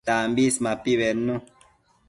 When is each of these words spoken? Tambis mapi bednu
Tambis 0.07 0.55
mapi 0.65 0.91
bednu 1.01 1.35